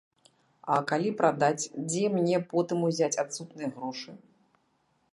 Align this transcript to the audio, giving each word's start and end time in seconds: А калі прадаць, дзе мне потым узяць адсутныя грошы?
А 0.75 0.77
калі 0.91 1.11
прадаць, 1.19 1.67
дзе 1.91 2.03
мне 2.15 2.37
потым 2.55 2.77
узяць 2.91 3.13
адсутныя 3.25 3.69
грошы? 3.77 4.21